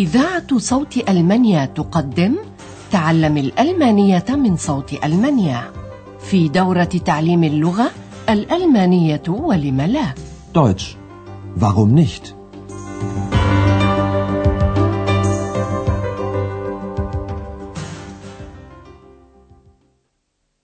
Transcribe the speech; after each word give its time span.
إذاعة 0.00 0.58
صوت 0.58 1.08
ألمانيا 1.08 1.64
تقدم 1.64 2.36
تعلم 2.92 3.36
الألمانية 3.36 4.24
من 4.28 4.56
صوت 4.56 5.04
ألمانيا 5.04 5.72
في 6.20 6.48
دورة 6.48 6.84
تعليم 6.84 7.44
اللغة 7.44 7.90
الألمانية 8.28 9.22
ولم 9.28 9.80
لا 9.80 10.14
Deutsch. 10.54 10.96
Warum 11.60 11.94
nicht? 11.94 12.34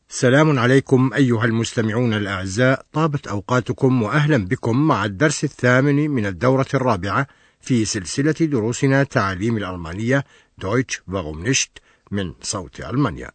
سلام 0.08 0.58
عليكم 0.58 1.10
أيها 1.14 1.44
المستمعون 1.44 2.14
الأعزاء 2.14 2.86
طابت 2.92 3.26
أوقاتكم 3.26 4.02
وأهلا 4.02 4.44
بكم 4.44 4.76
مع 4.76 5.04
الدرس 5.04 5.44
الثامن 5.44 6.10
من 6.10 6.26
الدورة 6.26 6.66
الرابعة 6.74 7.26
في 7.66 7.84
سلسلة 7.84 8.32
دروسنا 8.32 9.04
تعليم 9.04 9.56
الألمانية 9.56 10.24
دويتش 10.58 11.00
Warum 11.10 11.66
من 12.10 12.34
صوت 12.42 12.80
ألمانيا. 12.80 13.30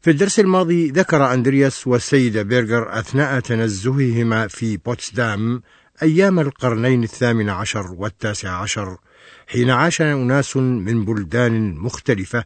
في 0.00 0.10
الدرس 0.10 0.40
الماضي 0.40 0.90
ذكر 0.90 1.34
أندرياس 1.34 1.86
والسيدة 1.86 2.42
بيرغر 2.42 2.98
أثناء 2.98 3.40
تنزههما 3.40 4.46
في 4.48 4.76
بوتسدام 4.76 5.62
أيام 6.02 6.40
القرنين 6.40 7.02
الثامن 7.02 7.48
عشر 7.48 7.86
والتاسع 7.92 8.50
عشر 8.50 8.98
حين 9.46 9.70
عاش 9.70 10.02
أناس 10.02 10.56
من 10.56 11.04
بلدان 11.04 11.74
مختلفة 11.74 12.44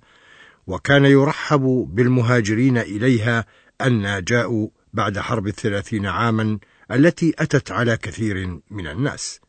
وكان 0.66 1.04
يرحب 1.04 1.88
بالمهاجرين 1.90 2.78
إليها 2.78 3.45
أن 3.80 4.24
جاءوا 4.24 4.68
بعد 4.92 5.18
حرب 5.18 5.46
الثلاثين 5.46 6.06
عاما 6.06 6.59
التي 6.90 7.34
أتت 7.38 7.73
على 7.73 7.96
كثير 7.96 8.60
من 8.71 8.87
الناس. 8.87 9.40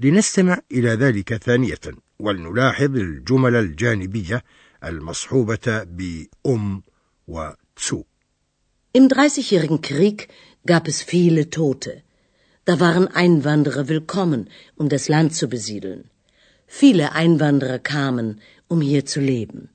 لنستمع 0.00 0.60
إلى 0.72 0.88
ذلك 0.88 1.34
ثانية 1.36 1.80
ولنلاحظ 2.18 2.96
الجمل 2.96 3.54
الجانبية 3.54 4.44
المصحوبة 4.84 5.84
بأم 5.84 6.82
وتسو 7.28 8.04
Im 8.96 9.08
Dreißigjährigen 9.08 9.80
Krieg 9.80 10.28
gab 10.66 10.86
es 10.86 11.02
viele 11.02 11.50
Tote. 11.50 12.02
Da 12.64 12.78
waren 12.78 13.08
Einwanderer 13.08 13.88
willkommen, 13.88 14.48
um 14.76 14.88
das 14.88 15.08
Land 15.08 15.34
zu 15.34 15.48
besiedeln. 15.48 16.04
Viele 16.68 17.12
Einwanderer 17.12 17.80
kamen, 17.80 18.40
um 18.68 18.80
hier 18.80 19.04
zu 19.04 19.20
leben. 19.20 19.68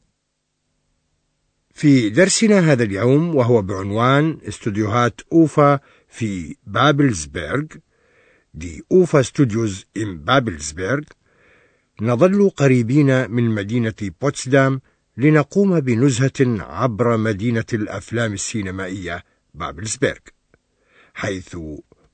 في 1.73 2.09
درسنا 2.09 2.59
هذا 2.59 2.83
اليوم 2.83 3.35
وهو 3.35 3.61
بعنوان 3.61 4.37
استوديوهات 4.47 5.21
أوفا 5.31 5.79
في 6.07 6.55
بابلزبرغ 6.63 7.65
die 8.53 8.83
Ufa-Studios 8.91 9.85
in 9.97 10.17
Babelsberg 10.17 11.03
نظل 12.01 12.49
قريبين 12.49 13.31
من 13.31 13.49
مدينة 13.49 13.93
بوتسدام 14.21 14.81
لنقوم 15.17 15.79
بنزهة 15.79 16.31
عبر 16.59 17.17
مدينة 17.17 17.65
الأفلام 17.73 18.33
السينمائية 18.33 19.23
بابلزبرغ 19.53 20.17
حيث 21.13 21.57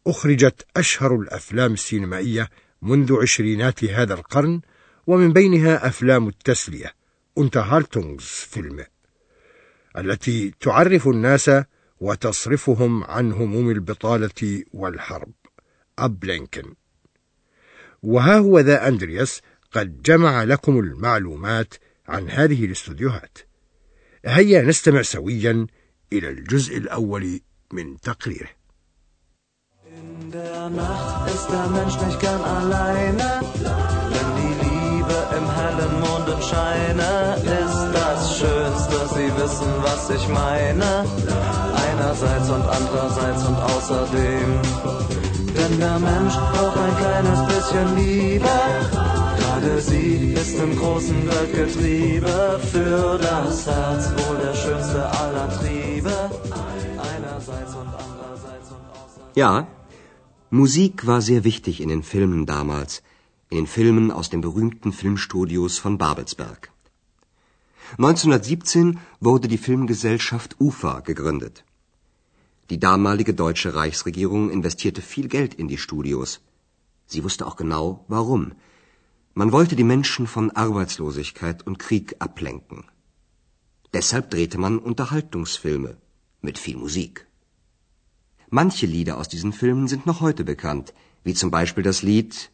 أخرجت 0.07 0.65
أشهر 0.77 1.15
الأفلام 1.15 1.73
السينمائية 1.73 2.49
منذ 2.81 3.21
عشرينات 3.21 3.83
هذا 3.83 4.13
القرن 4.13 4.61
ومن 5.07 5.33
بينها 5.33 5.87
أفلام 5.87 6.27
التسلية 6.27 6.93
Unterhaltungsfilme 7.37 8.85
التي 9.97 10.53
تعرف 10.59 11.07
الناس 11.07 11.51
وتصرفهم 11.99 13.03
عن 13.03 13.31
هموم 13.31 13.69
البطالة 13.69 14.63
والحرب. 14.73 15.31
أبلينكن 15.99 16.73
وها 18.03 18.37
هو 18.37 18.59
ذا 18.59 18.87
أندرياس 18.87 19.41
قد 19.71 20.01
جمع 20.01 20.43
لكم 20.43 20.79
المعلومات 20.79 21.73
عن 22.07 22.29
هذه 22.29 22.65
الاستوديوهات. 22.65 23.37
هيا 24.25 24.61
نستمع 24.61 25.01
سويا 25.01 25.67
إلى 26.13 26.29
الجزء 26.29 26.77
الأول 26.77 27.39
من 27.73 27.99
تقريره. 27.99 28.49
Was 39.85 40.09
ich 40.09 40.27
meine, 40.27 41.74
einerseits 41.95 42.49
und 42.49 42.61
andererseits 42.61 43.45
und 43.47 43.55
außerdem. 43.55 44.61
Denn 45.57 45.79
der 45.79 45.99
Mensch 45.99 46.35
braucht 46.35 46.77
ein 46.77 46.97
kleines 46.97 47.39
bisschen 47.47 47.95
Liebe, 47.95 48.55
gerade 49.39 49.81
sie 49.81 50.33
ist 50.33 50.59
im 50.59 50.75
großen 50.77 51.27
Weltgetriebe, 51.27 52.59
für 52.71 53.17
das 53.17 53.65
Herz 53.65 54.11
wohl 54.17 54.37
der 54.37 54.53
schönste 54.53 55.05
aller 55.05 55.49
Triebe, 55.57 56.13
einerseits 57.15 57.73
und 57.75 57.87
andererseits 57.87 58.69
und 58.71 58.85
außerdem. 58.91 59.31
Ja, 59.35 59.67
Musik 60.49 61.07
war 61.07 61.21
sehr 61.21 61.43
wichtig 61.43 61.81
in 61.81 61.89
den 61.89 62.03
Filmen 62.03 62.45
damals, 62.45 63.01
in 63.49 63.57
den 63.57 63.67
Filmen 63.67 64.11
aus 64.11 64.29
den 64.29 64.41
berühmten 64.41 64.91
Filmstudios 64.91 65.79
von 65.79 65.97
Babelsberg. 65.97 66.71
1917 67.97 68.99
wurde 69.21 69.47
die 69.47 69.57
Filmgesellschaft 69.57 70.57
UFA 70.59 70.99
gegründet. 70.99 71.63
Die 72.69 72.79
damalige 72.79 73.33
deutsche 73.33 73.75
Reichsregierung 73.75 74.49
investierte 74.49 75.01
viel 75.01 75.27
Geld 75.27 75.53
in 75.53 75.67
die 75.67 75.77
Studios. 75.77 76.41
Sie 77.05 77.23
wusste 77.23 77.45
auch 77.45 77.57
genau, 77.57 78.05
warum. 78.07 78.53
Man 79.35 79.51
wollte 79.51 79.75
die 79.75 79.83
Menschen 79.83 80.25
von 80.25 80.49
Arbeitslosigkeit 80.51 81.67
und 81.67 81.77
Krieg 81.77 82.15
ablenken. 82.19 82.85
Deshalb 83.93 84.31
drehte 84.31 84.57
man 84.57 84.79
Unterhaltungsfilme 84.79 85.97
mit 86.41 86.57
viel 86.57 86.77
Musik. 86.77 87.27
Manche 88.49 88.85
Lieder 88.85 89.17
aus 89.17 89.29
diesen 89.29 89.53
Filmen 89.53 89.87
sind 89.87 90.05
noch 90.05 90.21
heute 90.21 90.43
bekannt, 90.43 90.93
wie 91.23 91.33
zum 91.33 91.51
Beispiel 91.51 91.83
das 91.83 92.01
Lied 92.01 92.51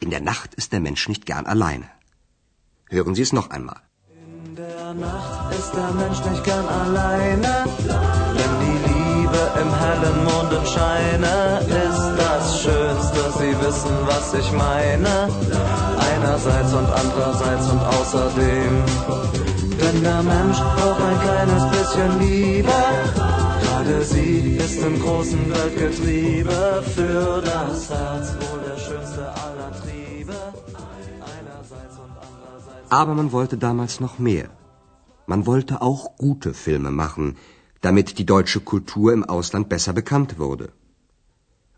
In 0.00 0.10
der 0.10 0.20
Nacht 0.20 0.54
ist 0.54 0.72
der 0.72 0.80
Mensch 0.80 1.08
nicht 1.08 1.26
gern 1.26 1.46
alleine. 1.46 1.90
Hören 2.88 3.14
Sie 3.16 3.22
es 3.22 3.32
noch 3.32 3.50
einmal. 3.50 3.80
In 4.44 4.54
der 4.54 4.94
Nacht 4.94 5.54
ist 5.58 5.72
der 5.74 5.90
Mensch 5.92 6.24
nicht 6.24 6.44
gern 6.44 6.66
alleine, 6.66 7.64
Liebe 9.88 10.06
im 10.06 10.12
hellen 10.12 10.24
Mondenscheine 10.24 11.60
ist 11.60 12.08
das 12.18 12.62
Schönste. 12.62 13.20
Sie 13.38 13.66
wissen, 13.66 13.96
was 14.06 14.34
ich 14.34 14.52
meine, 14.52 15.28
einerseits 16.12 16.72
und 16.74 16.88
andererseits 16.90 17.70
und 17.70 17.80
außerdem. 17.80 18.84
Denn 19.80 20.02
der 20.02 20.22
Mensch 20.22 20.58
braucht 20.58 21.02
ein 21.02 21.20
kleines 21.20 21.64
bisschen 21.70 22.18
Liebe, 22.20 22.72
gerade 23.62 24.04
sie 24.04 24.56
ist 24.56 24.82
im 24.82 25.00
großen 25.00 25.50
Weltgetriebe, 25.50 26.82
für 26.94 27.42
das 27.42 27.88
Herz 27.90 28.34
wohl 28.40 28.60
der 28.68 28.78
schönste 28.78 29.28
aller 29.28 29.72
Triebe, 29.82 30.34
einerseits 31.20 31.96
und 31.96 32.10
andererseits. 32.10 32.90
Aber 32.90 33.14
man 33.14 33.32
wollte 33.32 33.56
damals 33.56 34.00
noch 34.00 34.18
mehr. 34.18 34.48
Man 35.26 35.46
wollte 35.46 35.80
auch 35.82 36.16
gute 36.16 36.54
Filme 36.54 36.90
machen, 36.90 37.36
damit 37.80 38.18
die 38.18 38.26
deutsche 38.26 38.60
Kultur 38.60 39.12
im 39.12 39.24
Ausland 39.24 39.68
besser 39.68 39.92
bekannt 39.92 40.38
wurde. 40.38 40.68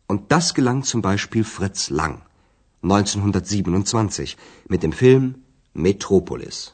Und 0.06 0.32
das 0.32 0.54
gelang 0.54 0.82
zum 0.82 1.02
Beispiel 1.02 1.44
Fritz 1.44 1.90
Lang 1.90 2.22
1927 2.82 4.36
mit 4.68 4.82
dem 4.82 4.92
Film 4.92 5.34
Metropolis. 5.74 6.72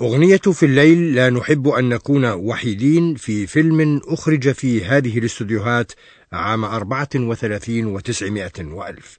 أغنية 0.00 0.36
في 0.36 0.66
الليل 0.66 1.14
لا 1.14 1.30
نحب 1.30 1.68
أن 1.68 1.88
نكون 1.88 2.24
وحيدين 2.24 3.14
في 3.14 3.46
فيلم 3.46 4.00
أخرج 4.04 4.52
في 4.52 4.84
هذه 4.84 5.18
الاستوديوهات 5.18 5.92
عام 6.32 6.64
34 6.64 7.86
وتسعمائة 7.86 8.64
وألف 8.64 9.18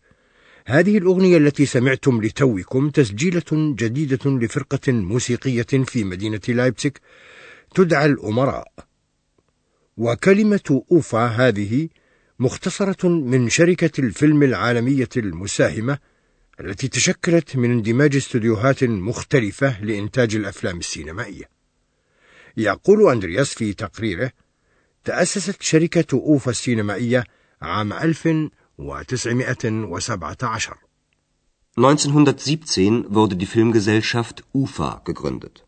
هذه 0.66 0.98
الأغنية 0.98 1.38
التي 1.38 1.66
سمعتم 1.66 2.22
لتوكم 2.24 2.90
تسجيلة 2.90 3.76
جديدة 3.76 4.30
لفرقة 4.32 4.92
موسيقية 4.92 5.84
في 5.86 6.04
مدينة 6.04 6.42
لايبسك 6.48 7.02
تدعى 7.76 8.06
الأمراء 8.06 8.72
وكلمة 9.98 10.84
أوفا 10.92 11.26
هذه 11.26 11.90
مختصرة 12.40 13.08
من 13.08 13.50
شركة 13.50 14.02
الفيلم 14.02 14.44
العالمية 14.44 15.10
المساهمة 15.18 15.98
التي 16.60 16.88
تشكلت 16.88 17.56
من 17.56 17.72
اندماج 17.72 18.16
استوديوهات 18.16 18.84
مختلفة 18.84 19.84
لإنتاج 19.84 20.36
الأفلام 20.36 20.78
السينمائية. 20.78 21.50
يقول 22.58 23.12
أندرياس 23.12 23.54
في 23.54 23.74
تقريره: 23.74 24.32
تأسست 25.04 25.62
شركة 25.62 26.18
أوفا 26.18 26.52
السينمائية 26.52 27.24
عام 27.62 27.94
1917. 27.94 30.78
1917 31.78 33.06
wurde 33.10 33.36
die 33.36 33.46
Filmgesellschaft 33.46 34.44
UFA 34.54 35.02
gegründet. 35.06 35.67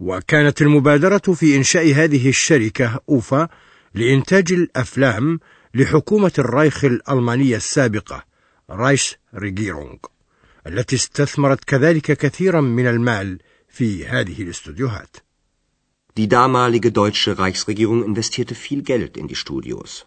وكانت 0.00 0.62
المبادرة 0.62 1.18
في 1.34 1.56
إنشاء 1.56 1.94
هذه 1.94 2.28
الشركة 2.28 3.00
أوفا 3.08 3.48
لإنتاج 3.94 4.52
الأفلام 4.52 5.40
لحكومة 5.74 6.32
الرايخ 6.38 6.84
الألمانية 6.84 7.56
السابقة 7.56 8.24
رايش 8.70 9.16
ريجيرونغ 9.34 9.96
التي 10.66 10.96
استثمرت 10.96 11.64
كذلك 11.64 12.12
كثيرا 12.12 12.60
من 12.60 12.86
المال 12.86 13.38
في 13.68 14.06
هذه 14.06 14.42
الاستوديوهات. 14.42 15.16
Die 16.16 16.28
damalige 16.28 16.90
deutsche 16.90 17.38
Reichsregierung 17.38 18.04
investierte 18.04 18.54
viel 18.54 18.82
Geld 18.82 19.16
in 19.16 19.28
die 19.28 19.36
Studios. 19.36 20.04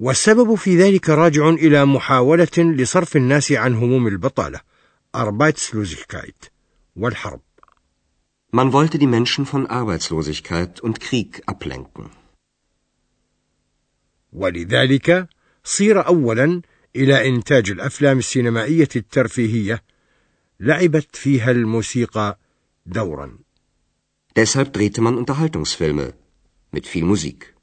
والسبب 0.00 0.54
في 0.54 0.76
ذلك 0.76 1.10
راجع 1.10 1.48
إلى 1.48 1.84
محاولة 1.84 2.48
لصرف 2.58 3.16
الناس 3.16 3.52
عن 3.52 3.74
هموم 3.74 4.06
البطالة 4.06 4.60
Arbeitslosigkeit 5.16 6.48
والحرب. 6.96 7.40
Man 8.53 8.73
wollte 8.73 8.97
die 8.97 9.07
Menschen 9.07 9.45
von 9.45 9.67
Arbeitslosigkeit 9.67 10.79
und 10.81 10.99
Krieg 10.99 11.43
ablenken. 11.45 12.09
ولذلك 14.33 15.27
صير 15.63 16.07
أولا 16.07 16.61
إلى 16.95 17.27
إنتاج 17.27 17.71
الأفلام 17.71 18.17
السينمائية 18.17 18.89
الترفيهية 18.95 19.83
لعبت 20.59 21.15
فيها 21.15 21.51
الموسيقى 21.51 22.39
دورا. 22.85 23.37
Deshalb 24.35 24.73
drehte 24.73 25.01
man 25.01 25.17
Unterhaltungsfilme 25.17 26.13
mit 26.71 26.87
viel 26.87 27.03
Musik. 27.03 27.55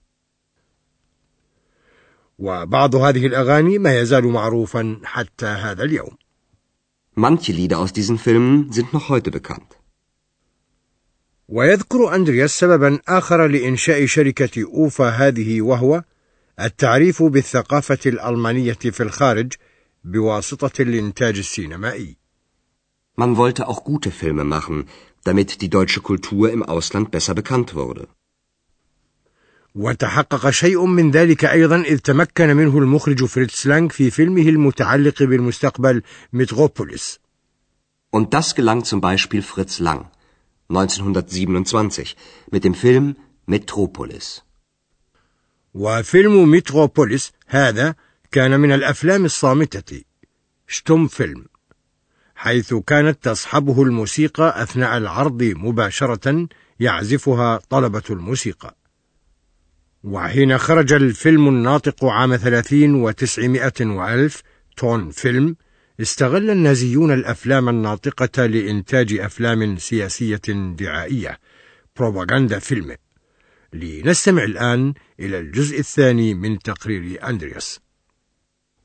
وبعض 2.39 2.95
هذه 2.95 3.27
الأغاني 3.27 3.79
ما 3.79 4.01
يزال 4.01 4.25
معروفا 4.27 5.01
حتى 5.05 5.47
هذا 5.47 5.85
اليوم. 5.85 6.17
Manche 7.17 7.53
Lieder 7.53 7.79
aus 7.79 7.93
diesen 7.93 8.19
Filmen 8.19 8.73
sind 8.73 8.93
noch 8.93 9.09
heute 9.09 9.31
bekannt. 9.31 9.80
ويذكر 11.52 12.16
أندرياس 12.16 12.60
سببا 12.60 13.00
آخر 13.08 13.48
لإنشاء 13.48 14.06
شركة 14.06 14.64
أوفا 14.64 15.10
هذه 15.10 15.62
وهو 15.62 16.04
التعريف 16.60 17.24
بالثقافة 17.24 18.00
الألمانية 18.06 18.74
في 18.74 19.04
الخارج 19.04 19.54
بواسطة 20.04 20.82
الإنتاج 20.82 21.38
السينمائي. 21.38 22.18
Man 23.18 23.36
wollte 23.36 23.68
auch 23.68 23.84
gute 23.84 24.12
Filme 24.12 24.46
machen, 24.46 24.86
damit 25.26 25.62
die 25.62 25.70
deutsche 25.70 26.02
Kultur 26.02 26.52
im 26.52 26.64
Ausland 26.64 27.12
besser 27.12 27.36
bekannt 27.36 27.76
wurde. 27.76 28.08
وتحقق 29.76 30.50
شيء 30.50 30.86
من 30.86 31.12
ذلك 31.12 31.46
أيضا 31.46 31.82
إذ 31.82 31.98
تمكن 31.98 32.48
منه 32.48 32.78
المخرج 32.78 33.26
فريتز 33.26 33.68
لانغ 33.68 33.90
في 33.90 34.10
فيلمه 34.10 34.50
المتعلق 34.50 35.24
بالمستقبل 35.24 36.02
متروبوليس. 36.34 37.20
Und 38.12 38.34
das 38.34 38.56
gelang 38.56 38.84
zum 38.84 39.02
Beispiel 39.02 39.42
Fritz 39.42 39.80
Lang 39.80 40.06
1927 40.78 42.16
mit 42.52 42.64
dem 42.64 42.74
Film 42.74 43.16
Metropolis. 43.48 44.42
وفيلم 45.74 46.52
متروبوليس 46.52 47.32
هذا 47.48 47.96
كان 48.32 48.60
من 48.60 48.72
الأفلام 48.72 49.26
الصامتة 49.26 50.02
شتوم 50.68 51.08
فيلم 51.08 51.46
حيث 52.36 52.74
كانت 52.74 53.24
تصحبه 53.24 53.84
الموسيقى 53.84 54.64
أثناء 54.64 54.98
العرض 54.98 55.44
مباشرة 55.44 56.48
يعزفها 56.80 57.60
طلبة 57.70 58.04
الموسيقى 58.10 58.78
وحين 60.04 60.58
خرج 60.58 60.94
الفيلم 60.94 61.48
الناطق 61.48 62.06
عام 62.06 62.38
ثلاثين 62.38 62.96
وتسعمائة 62.96 63.86
وألف 63.86 64.44
تون 64.78 65.10
فيلم 65.10 65.56
استغل 66.02 66.50
النازيون 66.50 67.12
الأفلام 67.12 67.70
الناطقة 67.70 68.46
لإنتاج 68.46 69.14
أفلام 69.14 69.78
سياسية 69.78 70.42
دعائية 70.78 71.40
بروباغندا 71.96 72.60
فيلم 72.60 72.96
لنستمع 73.74 74.44
الآن 74.44 74.94
إلى 75.20 75.40
الجزء 75.40 75.80
الثاني 75.80 76.34
من 76.34 76.60
تقرير 76.60 77.30
أندرياس 77.30 77.80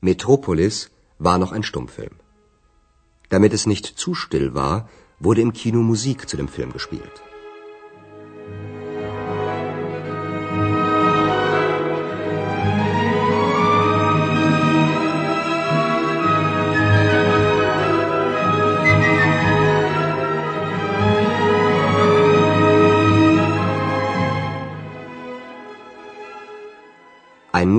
Metropolis 0.01 0.91
war 1.17 1.37
noch 1.39 1.51
ein 1.51 1.63
Stummfilm. 1.63 2.15
Damit 3.29 3.53
es 3.53 3.65
nicht 3.65 3.85
zu 3.85 4.13
still 4.13 4.53
war, 4.53 4.87
wurde 5.19 5.41
im 5.41 5.53
Kino 5.53 5.81
Musik 5.81 6.29
zu 6.29 6.37
dem 6.37 6.47
Film 6.47 6.71
gespielt. 6.71 7.26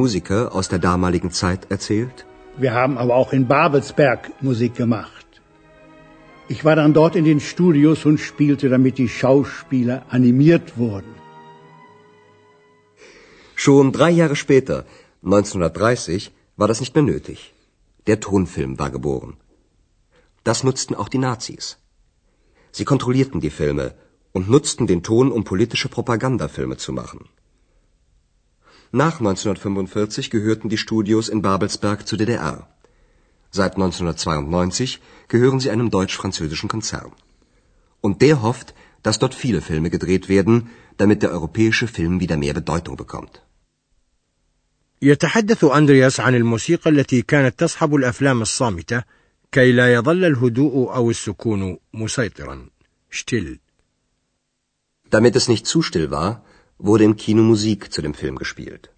Musiker 0.08 0.42
aus 0.58 0.66
der 0.72 0.80
damaligen 0.90 1.30
Zeit 1.40 1.62
erzählt, 1.74 2.18
Wir 2.62 2.72
haben 2.80 2.96
aber 3.02 3.14
auch 3.20 3.32
in 3.38 3.44
Babelsberg 3.54 4.20
Musik 4.48 4.74
gemacht. 4.82 5.26
Ich 6.54 6.60
war 6.66 6.76
dann 6.80 6.94
dort 6.98 7.14
in 7.20 7.26
den 7.30 7.40
Studios 7.48 8.06
und 8.08 8.18
spielte, 8.28 8.66
damit 8.74 8.94
die 9.02 9.10
Schauspieler 9.20 9.96
animiert 10.16 10.66
wurden. 10.82 11.12
Schon 13.64 13.92
drei 13.98 14.10
Jahre 14.20 14.36
später, 14.44 14.78
1930, 15.32 16.30
war 16.60 16.68
das 16.70 16.80
nicht 16.80 16.94
mehr 16.96 17.06
nötig. 17.12 17.38
Der 18.06 18.18
Tonfilm 18.26 18.78
war 18.82 18.90
geboren. 18.98 19.32
Das 20.50 20.64
nutzten 20.68 20.94
auch 21.00 21.10
die 21.14 21.24
Nazis. 21.28 21.66
Sie 22.76 22.86
kontrollierten 22.92 23.40
die 23.46 23.54
Filme 23.60 23.86
und 24.32 24.48
nutzten 24.56 24.86
den 24.92 25.02
Ton, 25.10 25.30
um 25.36 25.44
politische 25.52 25.90
Propagandafilme 25.96 26.78
zu 26.84 26.92
machen. 27.00 27.20
Nach 28.91 29.19
1945 29.19 30.29
gehörten 30.29 30.69
die 30.69 30.77
Studios 30.77 31.29
in 31.29 31.41
Babelsberg 31.41 32.07
zur 32.07 32.17
DDR. 32.17 32.67
Seit 33.51 33.73
1992 33.75 34.99
gehören 35.27 35.59
sie 35.59 35.71
einem 35.71 35.89
deutsch-französischen 35.89 36.69
Konzern. 36.69 37.11
Und 38.01 38.21
der 38.21 38.41
hofft, 38.41 38.73
dass 39.03 39.19
dort 39.19 39.35
viele 39.35 39.61
Filme 39.61 39.89
gedreht 39.89 40.29
werden, 40.29 40.69
damit 40.97 41.23
der 41.23 41.31
europäische 41.31 41.87
Film 41.87 42.19
wieder 42.19 42.37
mehr 42.37 42.53
Bedeutung 42.53 42.95
bekommt. 42.95 43.41
يتحدث 45.01 45.63
أندرياس 45.63 46.19
عن 46.19 46.35
الموسيقى 46.35 46.89
التي 46.89 47.21
كانت 47.21 47.59
تصحب 47.59 47.95
الأفلام 47.95 48.41
الصامتة 48.41 49.03
كي 49.51 49.71
لا 49.71 49.93
يظل 49.93 50.25
الهدوء 50.25 50.95
أو 50.95 51.09
السكون 51.09 51.77
مسيطرا. 51.93 52.67
still. 53.09 53.59
Damit 55.09 55.35
es 55.35 55.47
nicht 55.47 55.67
zu 55.67 55.81
still 55.81 56.09
war, 56.11 56.43
wurde 56.77 57.03
im 57.03 57.15
Kino 57.15 57.43
Musik 57.43 57.91
zu 57.93 58.01
dem 58.01 58.13
Film 58.13 58.35
gespielt. 58.37 58.89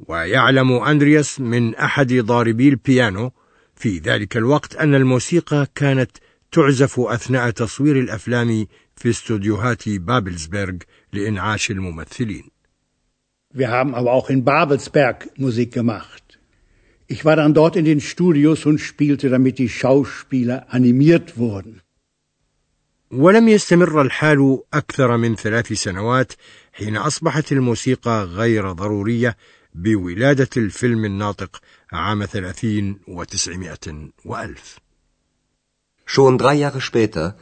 ويعلم 0.00 0.72
أندرياس 0.72 1.40
من 1.40 1.74
أحد 1.74 2.12
ضاربي 2.12 2.68
البيانو 2.68 3.32
في 3.74 3.98
ذلك 3.98 4.36
الوقت 4.36 4.76
أن 4.76 4.94
الموسيقى 4.94 5.66
كانت 5.74 6.10
تعزف 6.52 7.00
أثناء 7.00 7.50
تصوير 7.50 7.98
الأفلام 7.98 8.66
في 8.96 9.10
استوديوهات 9.10 9.88
بابلسبرغ 9.88 10.76
لإنعاش 11.12 11.70
الممثلين. 11.70 12.50
Wir 13.54 13.70
haben 13.70 13.94
aber 13.94 14.12
auch 14.12 14.28
in 14.30 14.44
Babelsberg 14.44 15.30
Musik 15.36 15.72
gemacht. 15.72 16.38
Ich 17.06 17.24
war 17.24 17.36
dann 17.36 17.54
dort 17.54 17.76
in 17.76 17.86
den 17.86 18.00
Studios 18.00 18.66
und 18.66 18.78
spielte, 18.78 19.30
damit 19.30 19.58
die 19.58 19.70
Schauspieler 19.70 20.66
animiert 20.68 21.38
wurden. 21.38 21.80
ولم 23.15 23.47
يستمر 23.49 24.01
الحال 24.01 24.59
أكثر 24.73 25.17
من 25.17 25.35
ثلاث 25.35 25.73
سنوات 25.73 26.33
حين 26.73 26.97
أصبحت 26.97 27.51
الموسيقى 27.51 28.23
غير 28.23 28.71
ضرورية 28.71 29.37
بولادة 29.75 30.49
الفيلم 30.57 31.05
الناطق 31.05 31.61
عام 31.91 32.25
ثلاثين 32.25 32.99
وتسعمائة 33.07 34.09
وألف 34.25 34.77
Schon 36.05 36.37
drei 36.37 36.55
Jahre 36.55 36.81
später, 36.81 37.37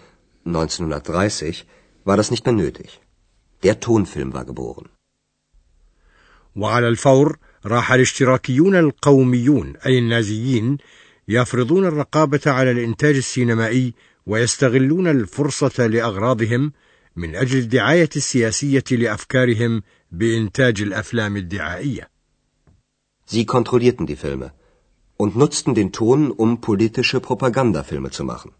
1930, 0.45 1.65
war 2.05 2.15
das 2.15 2.29
nicht 2.31 2.45
mehr 2.45 2.53
nötig. 2.53 2.99
Der 3.63 3.79
Tonfilm 3.79 4.33
war 4.33 4.45
geboren. 4.45 4.89
وعلى 6.55 6.87
الفور 6.87 7.37
راح 7.65 7.91
الاشتراكيون 7.91 8.75
القوميون 8.75 9.77
أي 9.85 9.97
النازيين 9.99 10.77
يفرضون 11.27 11.85
الرقابة 11.85 12.41
على 12.45 12.71
الإنتاج 12.71 13.15
السينمائي 13.15 13.93
ويستغلون 14.31 15.07
الفرصة 15.07 15.87
لأغراضهم 15.87 16.71
من 17.15 17.35
أجل 17.35 17.59
الدعاية 17.59 18.09
السياسية 18.15 18.83
لأفكارهم 18.91 19.81
بإنتاج 20.11 20.81
الأفلام 20.81 21.37
الدعائية. 21.37 22.07
Sie 23.25 23.45
kontrollierten 23.45 24.05
die 24.07 24.15
Filme 24.15 24.51
und 25.17 25.35
nutzten 25.35 25.73
den 25.79 25.91
Ton, 25.91 26.31
um 26.31 26.61
politische 26.61 27.19
Propagandafilme 27.19 28.09
zu 28.11 28.23
machen. 28.23 28.51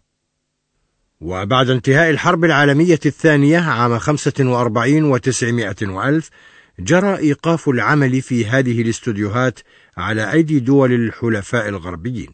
وبعد 1.20 1.70
انتهاء 1.70 2.10
الحرب 2.10 2.44
العالمية 2.44 3.00
الثانية 3.06 3.58
عام 3.58 3.98
45 3.98 5.04
وتسعمائة 5.04 5.76
وألف 5.82 6.30
جرى 6.78 7.16
إيقاف 7.18 7.68
العمل 7.68 8.22
في 8.22 8.46
هذه 8.46 8.82
الاستوديوهات 8.82 9.60
على 9.96 10.32
أيدي 10.32 10.60
دول 10.60 10.92
الحلفاء 10.92 11.68
الغربيين 11.68 12.30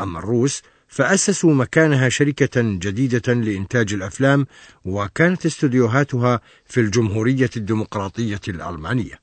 أما 0.00 0.18
الروس 0.18 0.62
فأسسوا 0.92 1.54
مكانها 1.54 2.08
شركة 2.08 2.62
جديدة 2.62 3.32
لإنتاج 3.32 3.92
الأفلام 3.94 4.46
وكانت 4.84 5.46
استوديوهاتها 5.46 6.40
في 6.66 6.80
الجمهورية 6.80 7.50
الديمقراطية 7.56 8.40
الألمانية 8.48 9.22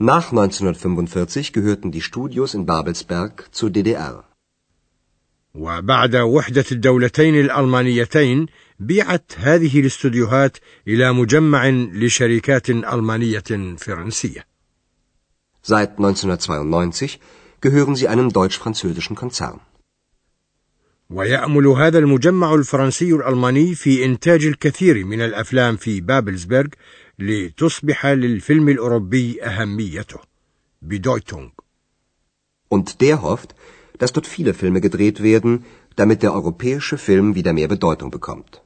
Nach 0.00 0.32
1945 0.32 1.52
gehörten 1.52 1.90
die 1.92 2.00
Studios 2.00 2.54
in 2.54 2.66
Babelsberg 2.66 3.48
zur 3.52 3.70
DDR. 3.70 4.24
وبعد 5.54 6.16
وحدة 6.16 6.64
الدولتين 6.72 7.40
الألمانيتين 7.40 8.46
بيعت 8.80 9.32
هذه 9.36 9.80
الاستوديوهات 9.80 10.56
إلى 10.88 11.12
مجمع 11.12 11.68
لشركات 11.68 12.70
ألمانية 12.70 13.76
فرنسية. 13.78 14.46
Seit 15.62 15.98
1992 15.98 17.18
gehören 17.60 17.96
sie 17.96 18.08
einem 18.08 18.32
deutsch-französischen 18.32 19.16
Konzern. 19.16 19.60
ويأمل 21.10 21.66
هذا 21.66 21.98
المجمع 21.98 22.54
الفرنسي 22.54 23.12
الألماني 23.14 23.74
في 23.74 24.04
إنتاج 24.04 24.44
الكثير 24.44 25.04
من 25.04 25.20
الأفلام 25.20 25.76
في 25.76 26.00
بابلسبرغ 26.00 26.68
لتصبح 27.18 28.06
للفيلم 28.06 28.68
الأوروبي 28.68 29.42
أهميته. 29.42 30.18
Bedeutung. 30.82 31.52
Und 32.68 33.00
der 33.00 33.22
hofft, 33.22 33.54
dass 33.98 34.12
dort 34.12 34.26
viele 34.26 34.54
Filme 34.54 34.80
gedreht 34.80 35.22
werden, 35.22 35.64
damit 35.96 36.22
der 36.22 36.32
europäische 36.34 36.98
Film 36.98 37.34
wieder 37.34 37.52
mehr 37.52 37.68
Bedeutung 37.68 38.10
bekommt. 38.10 38.62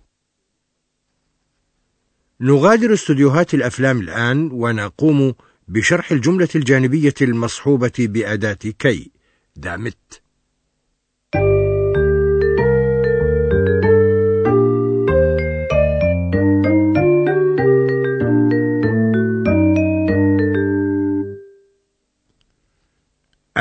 نغادر 2.40 2.92
استوديوهات 2.92 3.54
الأفلام 3.54 4.00
الآن 4.00 4.50
ونقوم 4.52 5.34
بشرح 5.68 6.12
الجملة 6.12 6.48
الجانبية 6.54 7.14
المصحوبة 7.22 7.92
بأداة 7.98 8.58
كي 8.78 9.10
دامت 9.56 10.22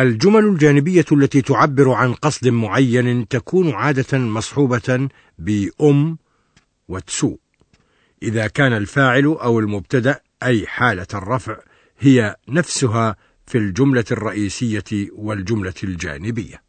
الجمل 0.01 0.45
الجانبية 0.45 1.05
التي 1.11 1.41
تعبر 1.41 1.91
عن 1.91 2.13
قصد 2.13 2.47
معين 2.47 3.27
تكون 3.27 3.71
عادة 3.71 4.17
مصحوبة 4.17 5.09
بأم 5.39 6.17
وتسو 6.87 7.37
إذا 8.23 8.47
كان 8.47 8.73
الفاعل 8.73 9.25
أو 9.25 9.59
المبتدأ 9.59 10.19
أي 10.43 10.67
حالة 10.67 11.07
الرفع 11.13 11.57
هي 11.99 12.35
نفسها 12.49 13.15
في 13.45 13.57
الجملة 13.57 14.05
الرئيسية 14.11 15.09
والجملة 15.11 15.73
الجانبية. 15.83 16.61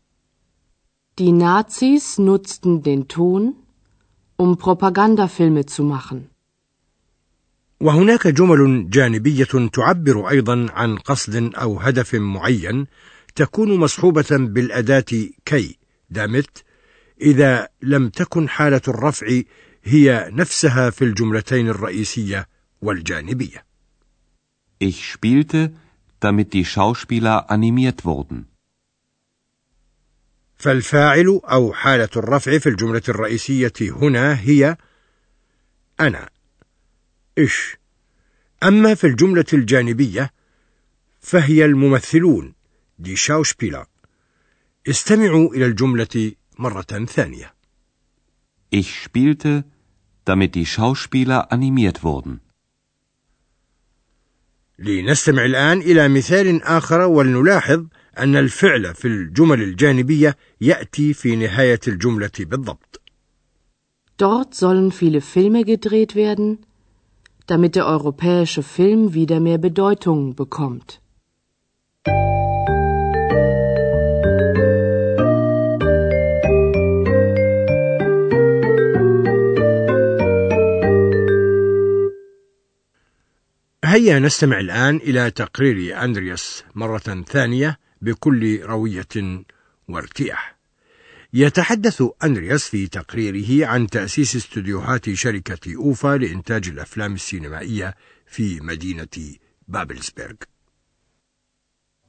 Die 1.19 1.33
Nazis 1.33 2.19
nutzten 2.19 2.83
den 2.83 3.07
Ton, 3.09 3.55
um 4.37 4.57
Propagandafilme 4.57 5.67
zu 5.67 5.85
machen. 5.85 6.29
وهناك 7.81 8.27
جمل 8.27 8.91
جانبية 8.91 9.69
تعبر 9.73 10.29
أيضا 10.31 10.67
عن 10.71 10.97
قصد 10.97 11.55
أو 11.55 11.81
هدف 11.81 12.15
معين 12.15 12.87
تكون 13.35 13.77
مصحوبة 13.77 14.27
بالأداة 14.31 15.05
كي 15.45 15.79
دامت 16.11 16.65
إذا 17.21 17.69
لم 17.83 18.09
تكن 18.09 18.49
حالة 18.49 18.81
الرفع 18.89 19.41
هي 19.85 20.31
نفسها 20.33 20.91
في 20.91 21.05
الجملتين 21.05 21.69
الرئيسية 21.69 22.49
والجانبية. 22.83 23.65
Ich 24.79 25.11
spielte, 25.13 25.73
damit 26.21 26.53
die 26.53 26.65
Schauspieler 26.65 27.51
animiert 27.51 28.05
wurden. 28.05 28.47
فالفاعل 30.57 31.41
أو 31.45 31.73
حالة 31.73 32.09
الرفع 32.17 32.59
في 32.59 32.69
الجملة 32.69 33.03
الرئيسية 33.09 33.73
هنا 33.81 34.41
هي 34.41 34.77
أنا 36.01 36.29
إش 37.39 37.77
أما 38.63 38.95
في 38.95 39.07
الجملة 39.07 39.45
الجانبية 39.53 40.31
فهي 41.21 41.65
الممثلون 41.65 42.55
دي 42.99 43.17
شاوشبيلا 43.17 43.87
استمعوا 44.89 45.55
إلى 45.55 45.67
الجملة 45.67 46.33
مرة 46.59 47.07
ثانية 47.07 47.55
Ich 48.71 49.03
spielte, 49.03 49.65
damit 50.25 50.55
die 50.55 50.67
Schauspieler 50.67 51.53
animiert 51.53 52.03
wurden. 52.03 52.41
لنستمع 54.79 55.45
الآن 55.45 55.79
إلى 55.81 56.09
مثال 56.09 56.63
آخر 56.63 57.01
ولنلاحظ 57.01 57.87
أن 58.19 58.37
الفعل 58.37 58.95
في 58.95 59.09
الجمل 59.09 59.63
الجانبية 59.63 60.37
يأتي 60.61 61.13
في 61.13 61.37
نهاية 61.37 61.81
الجملة 61.89 62.31
بالضبط. 62.41 63.01
Dort 64.19 64.55
sollen 64.55 64.93
viele 64.93 65.21
Filme 65.21 65.65
gedreht 65.65 66.15
werden, 66.15 66.59
damit 67.47 67.75
der 67.75 67.87
europäische 67.87 68.63
Film 68.63 69.15
wieder 69.15 69.41
mehr 69.41 69.59
Bedeutung 69.59 70.35
bekommt. 70.35 71.01
هيا 83.93 84.19
نستمع 84.19 84.61
الآن 84.61 84.97
إلى 84.97 85.31
تقرير 85.31 86.05
أندرياس 86.05 86.65
مرة 86.75 87.25
ثانية 87.29 87.79
بكل 88.03 88.61
روية 88.63 89.43
وارتياح. 89.89 90.57
يتحدث 91.33 92.03
أندرياس 92.25 92.69
في 92.69 92.87
تقريره 92.87 93.67
عن 93.67 93.87
تأسيس 93.87 94.37
استوديوهات 94.37 95.11
شركة 95.11 95.77
أوفا 95.77 96.17
لإنتاج 96.17 96.69
الأفلام 96.69 97.15
السينمائية 97.15 97.95
في 98.27 98.61
مدينة 98.61 99.37
بابلسبرغ. 99.69 100.37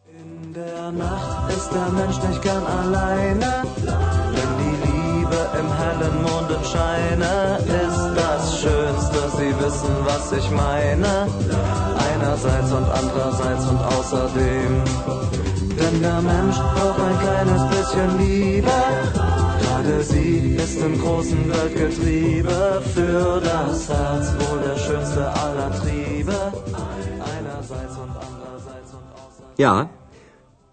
In 0.07 0.53
der 0.53 0.91
Nacht 0.91 1.51
ist 1.57 1.69
der 1.73 1.89
Mensch 1.89 2.17
nicht 2.27 2.41
gern 2.41 2.65
alleine. 2.65 3.72
Wissen, 9.63 9.95
was 10.03 10.31
ich 10.39 10.49
meine. 10.51 11.11
Einerseits 12.09 12.71
und 12.71 12.87
andererseits 13.01 13.65
und 13.71 13.81
außerdem. 13.95 14.71
Denn 15.79 16.01
der 16.01 16.21
Mensch 16.21 16.57
braucht 16.75 16.99
ein 17.09 17.19
kleines 17.25 17.61
bisschen 17.73 18.09
Liebe. 18.23 18.77
Gerade 19.61 20.03
sie 20.03 20.55
ist 20.63 20.77
im 20.87 20.99
großen 20.99 21.41
Weltgetriebe. 21.49 22.81
Für 22.93 23.41
das 23.41 23.89
Herz 23.89 24.25
wohl 24.41 24.59
der 24.67 24.77
schönste 24.77 25.23
aller 25.43 25.71
Triebe. 25.79 26.37
Einerseits 27.33 27.95
und 28.03 28.13
andererseits 28.27 28.91
und 28.97 29.07
außerdem. 29.21 29.55
Ja, 29.57 29.89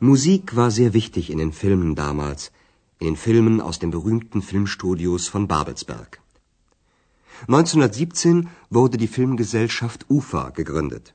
Musik 0.00 0.56
war 0.56 0.70
sehr 0.70 0.92
wichtig 0.94 1.30
in 1.30 1.38
den 1.38 1.52
Filmen 1.52 1.94
damals, 1.94 2.50
in 2.98 3.06
den 3.08 3.16
Filmen 3.16 3.60
aus 3.60 3.78
den 3.78 3.90
berühmten 3.90 4.42
Filmstudios 4.42 5.28
von 5.28 5.46
Babelsberg. 5.46 6.20
1917 7.42 8.48
wurde 8.68 8.98
die 8.98 9.08
Filmgesellschaft 9.08 10.06
UFA 10.10 10.50
gegründet. 10.50 11.14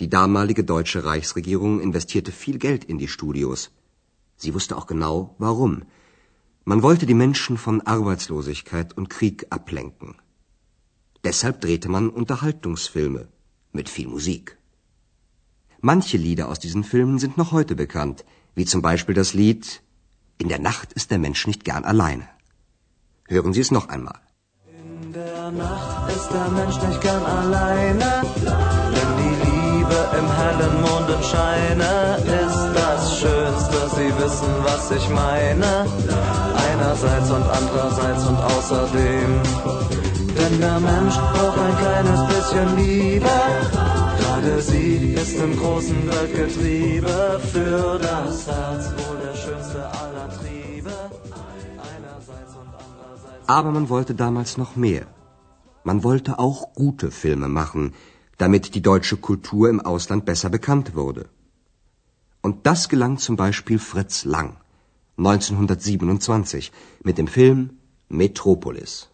Die 0.00 0.08
damalige 0.08 0.64
deutsche 0.64 1.04
Reichsregierung 1.04 1.80
investierte 1.80 2.32
viel 2.32 2.58
Geld 2.58 2.84
in 2.84 2.98
die 2.98 3.08
Studios. 3.08 3.70
Sie 4.36 4.54
wusste 4.54 4.76
auch 4.76 4.86
genau, 4.86 5.34
warum. 5.38 5.82
Man 6.64 6.82
wollte 6.82 7.04
die 7.04 7.14
Menschen 7.14 7.58
von 7.58 7.82
Arbeitslosigkeit 7.82 8.96
und 8.96 9.10
Krieg 9.10 9.46
ablenken. 9.50 10.14
Deshalb 11.22 11.60
drehte 11.60 11.90
man 11.90 12.08
Unterhaltungsfilme 12.08 13.28
mit 13.72 13.90
viel 13.90 14.08
Musik. 14.08 14.56
Manche 15.82 16.16
Lieder 16.16 16.48
aus 16.48 16.58
diesen 16.58 16.84
Filmen 16.84 17.18
sind 17.18 17.36
noch 17.36 17.52
heute 17.52 17.74
bekannt, 17.74 18.24
wie 18.54 18.64
zum 18.64 18.80
Beispiel 18.80 19.14
das 19.14 19.34
Lied 19.34 19.82
In 20.38 20.48
der 20.48 20.58
Nacht 20.58 20.94
ist 20.94 21.10
der 21.10 21.18
Mensch 21.18 21.46
nicht 21.46 21.64
gern 21.64 21.84
alleine. 21.84 22.26
Hören 23.28 23.52
Sie 23.52 23.60
es 23.60 23.70
noch 23.70 23.90
einmal. 23.90 24.18
Nacht 25.52 26.12
ist 26.14 26.30
der 26.30 26.48
Mensch 26.50 26.80
nicht 26.86 27.00
gern 27.00 27.24
alleine, 27.24 28.22
denn 28.94 29.10
die 29.20 29.36
Liebe 29.46 29.98
im 30.18 30.28
hellen 30.38 30.76
Mondenscheine 30.82 32.18
ist 32.40 32.62
das 32.74 33.18
Schönste. 33.18 33.78
Sie 33.96 34.12
wissen, 34.22 34.52
was 34.62 34.90
ich 34.92 35.08
meine. 35.08 35.86
Einerseits 36.70 37.30
und 37.30 37.42
andererseits 37.42 38.26
und 38.26 38.38
außerdem. 38.38 39.30
Denn 40.38 40.60
der 40.60 40.78
Mensch 40.78 41.16
braucht 41.16 41.58
ein 41.58 41.76
kleines 41.78 42.20
bisschen 42.32 42.76
Liebe. 42.76 43.36
Gerade 44.20 44.62
sie 44.62 45.14
ist 45.14 45.36
im 45.36 45.58
großen 45.58 46.10
Weltgetriebe 46.12 47.40
für 47.52 47.98
das 47.98 48.46
Herz 48.46 48.84
wohl 48.98 49.18
der 49.26 49.36
schönste 49.36 49.80
aller 50.00 50.28
Triebe. 50.38 50.92
Aber 53.46 53.70
man 53.72 53.88
wollte 53.88 54.14
damals 54.14 54.56
noch 54.56 54.76
mehr. 54.76 55.06
Man 55.83 56.03
wollte 56.03 56.39
auch 56.39 56.73
gute 56.73 57.11
Filme 57.11 57.47
machen, 57.47 57.93
damit 58.37 58.63
die 58.75 58.81
deutsche 58.81 59.17
Kultur 59.17 59.69
im 59.69 59.79
Ausland 59.91 60.25
besser 60.25 60.49
bekannt 60.49 60.95
wurde. 60.95 61.29
Und 62.41 62.65
das 62.67 62.89
gelang 62.89 63.17
zum 63.17 63.35
Beispiel 63.35 63.79
Fritz 63.79 64.25
Lang 64.25 64.57
1927 65.17 66.71
mit 67.03 67.17
dem 67.17 67.27
Film 67.27 67.59
Metropolis. 68.09 69.07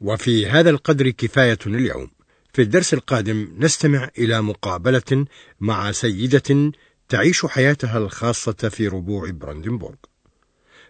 وفي 0.00 0.46
هذا 0.46 0.70
القدر 0.70 1.10
كفاية 1.10 1.58
اليوم. 1.66 2.10
في 2.52 2.62
الدرس 2.62 2.94
القادم 2.94 3.48
نستمع 3.58 4.10
إلى 4.18 4.42
مقابلة 4.42 5.26
مع 5.60 5.92
سيدة 5.92 6.72
تعيش 7.08 7.46
حياتها 7.46 7.98
الخاصة 7.98 8.52
في 8.52 8.88
ربوع 8.88 9.30
براندنبورغ. 9.30 9.96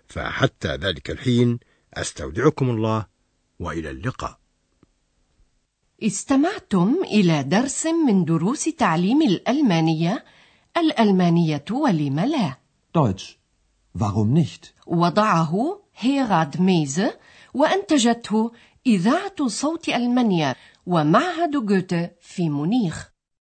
فحتى 0.06 0.76
ذلك 0.76 1.10
الحين 1.10 1.58
أستودعكم 1.94 2.70
الله 2.70 3.06
وإلى 3.59 3.89
اللقاء 3.89 4.39
استمعتم 6.03 6.95
إلى 7.03 7.43
درس 7.43 7.85
من 7.85 8.25
دروس 8.25 8.63
تعليم 8.63 9.21
الألمانية 9.21 10.25
الألمانية 10.77 11.65
ولم 11.71 12.19
لا 12.19 12.57
Deutsch. 12.97 13.37
Warum 13.97 14.33
nicht? 14.33 14.73
وضعه 14.87 15.81
هيراد 15.97 16.61
ميزه 16.61 17.19
وأنتجته 17.53 18.51
إذاعة 18.87 19.47
صوت 19.47 19.89
ألمانيا 19.89 20.55
ومعهد 20.85 21.65
جوته 21.65 22.09
في 22.21 22.49
مونيخ 22.49 23.12